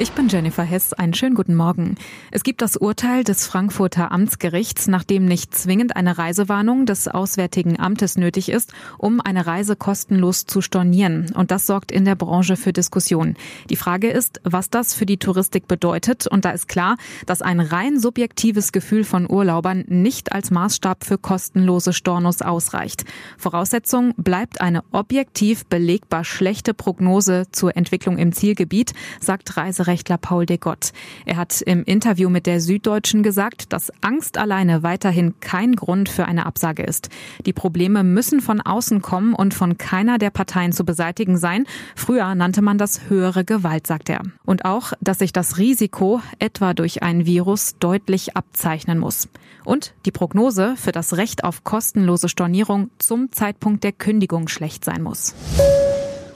Ich 0.00 0.12
bin 0.12 0.28
Jennifer 0.28 0.62
Hess. 0.62 0.94
Einen 0.94 1.12
schönen 1.12 1.34
guten 1.34 1.54
Morgen. 1.54 1.96
Es 2.30 2.42
gibt 2.42 2.62
das 2.62 2.78
Urteil 2.78 3.22
des 3.22 3.46
Frankfurter 3.46 4.10
Amtsgerichts, 4.12 4.86
nachdem 4.86 5.26
nicht 5.26 5.54
zwingend 5.54 5.94
eine 5.94 6.16
Reisewarnung 6.16 6.86
des 6.86 7.06
Auswärtigen 7.06 7.78
Amtes 7.78 8.16
nötig 8.16 8.48
ist, 8.48 8.72
um 8.96 9.20
eine 9.20 9.46
Reise 9.46 9.76
kostenlos 9.76 10.46
zu 10.46 10.62
stornieren. 10.62 11.32
Und 11.34 11.50
das 11.50 11.66
sorgt 11.66 11.92
in 11.92 12.06
der 12.06 12.14
Branche 12.14 12.56
für 12.56 12.72
Diskussionen. 12.72 13.36
Die 13.68 13.76
Frage 13.76 14.08
ist, 14.08 14.40
was 14.42 14.70
das 14.70 14.94
für 14.94 15.04
die 15.04 15.18
Touristik 15.18 15.68
bedeutet. 15.68 16.26
Und 16.26 16.46
da 16.46 16.52
ist 16.52 16.66
klar, 16.66 16.96
dass 17.26 17.42
ein 17.42 17.60
rein 17.60 18.00
subjektives 18.00 18.72
Gefühl 18.72 19.04
von 19.04 19.30
Urlaubern 19.30 19.84
nicht 19.86 20.32
als 20.32 20.50
Maßstab 20.50 21.04
für 21.04 21.18
kostenlose 21.18 21.92
Stornos 21.92 22.40
ausreicht. 22.40 23.04
Voraussetzung 23.36 24.14
bleibt 24.16 24.62
eine 24.62 24.82
objektiv 24.92 25.66
belegbar 25.66 26.24
schlechte 26.24 26.72
Prognose 26.72 27.48
zur 27.52 27.76
Entwicklung 27.76 28.16
im 28.16 28.32
Zielgebiet, 28.32 28.94
sagt 29.20 29.58
Reiserecht 29.58 29.89
Rechtler 29.90 30.18
Paul 30.18 30.46
de 30.46 30.56
Gott. 30.56 30.92
Er 31.26 31.36
hat 31.36 31.62
im 31.62 31.82
Interview 31.82 32.30
mit 32.30 32.46
der 32.46 32.60
Süddeutschen 32.60 33.24
gesagt, 33.24 33.72
dass 33.72 33.92
Angst 34.02 34.38
alleine 34.38 34.84
weiterhin 34.84 35.34
kein 35.40 35.74
Grund 35.74 36.08
für 36.08 36.26
eine 36.26 36.46
Absage 36.46 36.84
ist. 36.84 37.08
Die 37.44 37.52
Probleme 37.52 38.04
müssen 38.04 38.40
von 38.40 38.60
außen 38.60 39.02
kommen 39.02 39.34
und 39.34 39.52
von 39.52 39.78
keiner 39.78 40.18
der 40.18 40.30
Parteien 40.30 40.70
zu 40.70 40.84
beseitigen 40.84 41.38
sein. 41.38 41.66
Früher 41.96 42.36
nannte 42.36 42.62
man 42.62 42.78
das 42.78 43.08
höhere 43.08 43.44
Gewalt, 43.44 43.88
sagt 43.88 44.08
er. 44.08 44.22
Und 44.44 44.64
auch, 44.64 44.92
dass 45.00 45.18
sich 45.18 45.32
das 45.32 45.58
Risiko 45.58 46.22
etwa 46.38 46.72
durch 46.72 47.02
ein 47.02 47.26
Virus 47.26 47.74
deutlich 47.80 48.36
abzeichnen 48.36 49.00
muss. 49.00 49.28
Und 49.64 49.92
die 50.06 50.12
Prognose 50.12 50.74
für 50.76 50.92
das 50.92 51.16
Recht 51.16 51.42
auf 51.42 51.64
kostenlose 51.64 52.28
Stornierung 52.28 52.90
zum 52.98 53.32
Zeitpunkt 53.32 53.82
der 53.82 53.92
Kündigung 53.92 54.46
schlecht 54.46 54.84
sein 54.84 55.02
muss. 55.02 55.34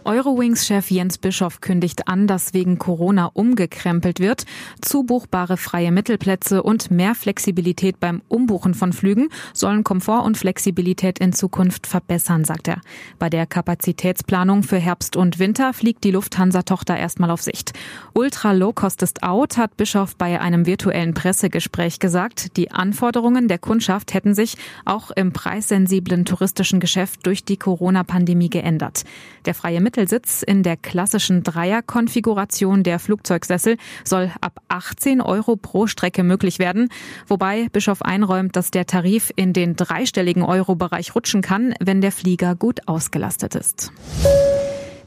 Eurowings-Chef 0.05 0.91
Jens 0.91 1.19
Bischoff 1.19 1.61
kündigt 1.61 2.09
an, 2.09 2.27
dass 2.27 2.55
wegen 2.55 2.79
Corona 2.79 3.27
umgekrempelt 3.27 4.21
wird. 4.21 4.45
Zubuchbare 4.81 5.57
freie 5.57 5.93
Mittelplätze 5.93 6.63
und 6.63 6.91
mehr 6.91 7.15
Flexibilität 7.15 8.01
beim 8.01 8.23
Umbuchen 8.29 8.75
von 8.75 8.93
Flügen 8.93 9.29
sollen 9.53 9.85
Komfort 9.85 10.25
und 10.25 10.37
Flexibilität 10.37 11.19
in 11.19 11.33
Zukunft 11.33 11.87
verbessern, 11.87 12.45
sagt 12.45 12.69
er. 12.69 12.81
Bei 13.19 13.31
der 13.31 13.47
Kapazitätsplanung 13.47 14.63
für 14.63 14.79
Herbst 14.79 15.17
und 15.17 15.39
Winter 15.39 15.73
fliegt 15.73 16.05
die 16.05 16.11
Lufthansa-Tochter 16.11 16.97
erstmal 16.97 17.31
auf 17.31 17.43
Sicht. 17.43 17.73
Ultra 18.13 18.53
Low 18.53 18.73
Cost 18.73 19.03
ist 19.03 19.23
out, 19.23 19.57
hat 19.57 19.77
Bischoff 19.77 20.17
bei 20.17 20.41
einem 20.41 20.67
virtuellen 20.67 21.15
Pressegespräch 21.15 21.99
gesagt. 21.99 22.57
Die 22.57 22.71
Anforderungen 22.71 23.49
der 23.49 23.59
Kundschaft 23.59 24.15
hätten 24.15 24.35
sich 24.35 24.57
auch 24.85 25.11
im 25.11 25.33
preissensiblen 25.33 26.25
touristischen 26.25 26.81
Geschäft 26.81 27.27
durch 27.27 27.45
die 27.45 27.57
Corona-Pandemie 27.57 28.51
geändert. 28.51 29.05
Der 29.45 29.55
freie 29.55 29.81
Mittelsitz 29.95 30.43
in 30.43 30.65
der 30.65 30.77
klassischen 30.77 31.45
Dreierkonfiguration 31.45 32.83
der 32.83 32.99
Flugzeugsessel 32.99 33.77
soll 34.03 34.33
ab 34.41 34.61
18 34.67 35.21
Euro 35.21 35.55
pro 35.55 35.87
Strecke 35.87 36.25
möglich 36.25 36.59
werden, 36.59 36.89
wobei 37.29 37.69
Bischof 37.69 38.03
einräumt, 38.03 38.57
dass 38.57 38.73
der 38.73 38.87
Tarif 38.87 39.31
in 39.37 39.53
den 39.53 39.77
dreistelligen 39.77 40.43
Euro-Bereich 40.43 41.15
rutschen 41.15 41.43
kann, 41.43 41.75
wenn 41.79 42.01
der 42.01 42.11
Flieger 42.11 42.57
gut 42.57 42.89
ausgelastet 42.89 43.55
ist. 43.55 43.93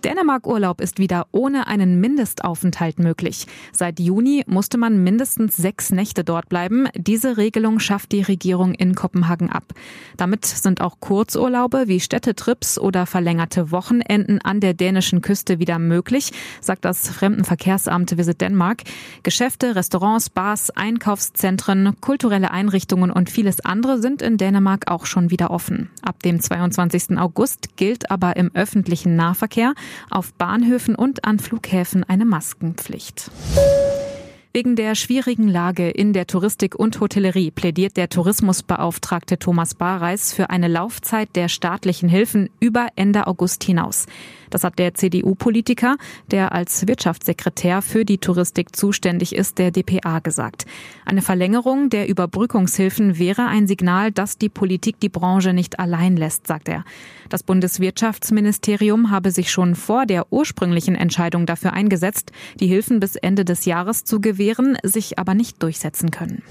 Dänemark-Urlaub 0.03 0.81
ist 0.81 0.99
wieder 0.99 1.27
ohne 1.31 1.67
einen 1.67 1.99
Mindestaufenthalt 1.99 2.99
möglich. 2.99 3.47
Seit 3.71 3.99
Juni 3.99 4.43
musste 4.47 4.77
man 4.77 5.03
mindestens 5.03 5.57
sechs 5.57 5.91
Nächte 5.91 6.23
dort 6.23 6.49
bleiben. 6.49 6.87
Diese 6.95 7.37
Regelung 7.37 7.79
schafft 7.79 8.11
die 8.11 8.21
Regierung 8.21 8.73
in 8.73 8.95
Kopenhagen 8.95 9.49
ab. 9.49 9.63
Damit 10.17 10.45
sind 10.45 10.81
auch 10.81 10.99
Kurzurlaube 10.99 11.87
wie 11.87 11.99
Städtetrips 11.99 12.79
oder 12.79 13.05
verlängerte 13.05 13.71
Wochenenden 13.71 14.39
an 14.41 14.59
der 14.59 14.73
dänischen 14.73 15.21
Küste 15.21 15.59
wieder 15.59 15.79
möglich, 15.79 16.31
sagt 16.61 16.85
das 16.85 17.09
Fremdenverkehrsamt 17.09 18.17
Visit 18.17 18.41
Denmark. 18.41 18.83
Geschäfte, 19.23 19.75
Restaurants, 19.75 20.29
Bars, 20.29 20.69
Einkaufszentren, 20.71 21.99
kulturelle 22.01 22.51
Einrichtungen 22.51 23.11
und 23.11 23.29
vieles 23.29 23.63
andere 23.63 23.99
sind 23.99 24.21
in 24.21 24.37
Dänemark 24.37 24.89
auch 24.89 25.05
schon 25.05 25.31
wieder 25.31 25.51
offen. 25.51 25.89
Ab 26.01 26.21
dem 26.23 26.39
22. 26.39 27.17
August 27.17 27.75
gilt 27.77 28.11
aber 28.11 28.35
im 28.35 28.51
öffentlichen 28.53 29.15
Nahverkehr 29.15 29.73
auf 30.09 30.33
Bahnhöfen 30.33 30.95
und 30.95 31.25
an 31.25 31.39
Flughäfen 31.39 32.03
eine 32.03 32.25
Maskenpflicht. 32.25 33.31
Wegen 34.57 34.75
der 34.75 34.95
schwierigen 34.95 35.47
Lage 35.47 35.87
in 35.87 36.13
der 36.13 36.25
Touristik 36.25 36.73
und 36.73 36.99
Hotellerie 36.99 37.51
plädiert 37.51 37.95
der 37.95 38.09
Tourismusbeauftragte 38.09 39.37
Thomas 39.37 39.75
Bareis 39.75 40.33
für 40.33 40.49
eine 40.49 40.67
Laufzeit 40.67 41.35
der 41.35 41.47
staatlichen 41.47 42.09
Hilfen 42.09 42.49
über 42.59 42.87
Ende 42.95 43.27
August 43.27 43.63
hinaus. 43.63 44.07
Das 44.49 44.63
hat 44.63 44.79
der 44.79 44.93
CDU-Politiker, 44.93 45.97
der 46.31 46.51
als 46.51 46.87
Wirtschaftssekretär 46.87 47.81
für 47.81 48.05
die 48.05 48.17
Touristik 48.17 48.75
zuständig 48.75 49.35
ist, 49.35 49.57
der 49.57 49.71
DPA 49.71 50.19
gesagt. 50.19 50.65
Eine 51.05 51.21
Verlängerung 51.21 51.89
der 51.89 52.07
Überbrückungshilfen 52.07 53.17
wäre 53.17 53.45
ein 53.45 53.67
Signal, 53.67 54.11
dass 54.11 54.37
die 54.37 54.49
Politik 54.49 54.99
die 54.99 55.09
Branche 55.09 55.53
nicht 55.53 55.79
allein 55.79 56.17
lässt, 56.17 56.47
sagt 56.47 56.69
er. 56.69 56.83
Das 57.29 57.43
Bundeswirtschaftsministerium 57.43 59.11
habe 59.11 59.31
sich 59.31 59.51
schon 59.51 59.75
vor 59.75 60.05
der 60.05 60.31
ursprünglichen 60.31 60.95
Entscheidung 60.95 61.45
dafür 61.45 61.73
eingesetzt, 61.73 62.31
die 62.59 62.67
Hilfen 62.67 62.99
bis 62.99 63.15
Ende 63.15 63.45
des 63.45 63.65
Jahres 63.65 64.03
zu 64.03 64.21
gewähren, 64.21 64.77
sich 64.83 65.19
aber 65.19 65.33
nicht 65.33 65.61
durchsetzen 65.61 66.11
können. 66.11 66.43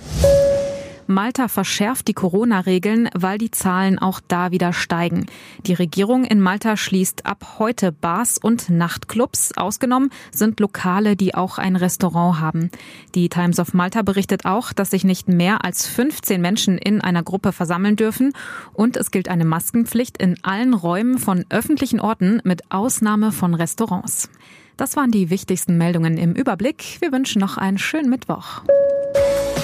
Malta 1.09 1.49
verschärft 1.49 2.09
die 2.09 2.15
Corona-Regeln, 2.15 3.09
weil 3.15 3.39
die 3.39 3.51
Zahlen 3.51 3.99
auch 3.99 4.21
da 4.27 4.51
wieder 4.51 4.73
steigen. 4.73 5.27
Die 5.67 5.75
Regierung 5.75 6.25
in 6.25 6.41
Malta 6.41 6.77
schließt 6.77 7.27
ab 7.27 7.57
heute 7.59 7.93
Bars 7.93 8.39
und 8.39 8.69
Nachtclubs. 8.71 9.57
Ausgenommen 9.57 10.11
sind 10.33 10.61
Lokale, 10.61 11.17
die 11.17 11.35
auch 11.35 11.59
ein 11.59 11.77
Restaurant 11.77 12.41
haben. 12.41 12.71
Die 13.15 13.29
Times 13.29 13.59
of 13.59 13.75
Malta 13.75 14.03
berichtet 14.03 14.45
auch, 14.45 14.73
dass 14.73 14.91
sich 14.91 15.05
nicht 15.05 15.29
mehr 15.29 15.65
als 15.65 15.87
15 15.87 16.41
Menschen 16.41 16.79
in 16.79 17.01
einer 17.01 17.23
Gruppe 17.23 17.53
versammeln 17.53 17.97
dürfen 17.97 18.33
und 18.73 18.97
es 18.97 19.11
gilt 19.11 19.29
eine 19.29 19.45
Maskenpflicht 19.45 20.17
in 20.19 20.37
allen 20.43 20.75
Räumen 20.75 21.19
von 21.19 21.45
öffentlichen 21.51 22.01
Orten 22.01 22.41
mit 22.45 22.71
Ausnahme 22.71 23.33
von 23.33 23.55
Restaurants. 23.55 24.29
Das 24.77 24.97
waren 24.97 25.11
die 25.11 25.31
wichtigsten 25.31 25.79
Meldungen 25.79 26.19
im 26.19 26.35
Überblick. 26.35 26.99
Wir 27.01 27.13
wünschen 27.13 27.41
noch 27.41 27.57
einen 27.57 27.79
schönen 27.79 28.11
Mittwoch. 28.11 28.63